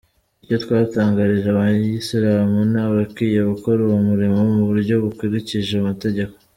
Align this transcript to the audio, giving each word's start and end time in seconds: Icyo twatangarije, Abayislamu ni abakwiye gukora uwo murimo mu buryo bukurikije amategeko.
Icyo 0.43 0.57
twatangarije, 0.63 1.47
Abayislamu 1.51 2.57
ni 2.71 2.79
abakwiye 2.85 3.39
gukora 3.51 3.79
uwo 3.85 3.97
murimo 4.07 4.37
mu 4.53 4.61
buryo 4.69 4.93
bukurikije 5.03 5.73
amategeko. 5.77 6.33